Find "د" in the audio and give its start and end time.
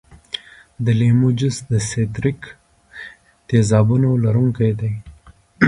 0.85-0.87, 1.71-1.73